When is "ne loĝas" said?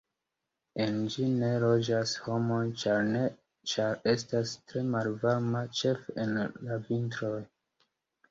1.33-2.13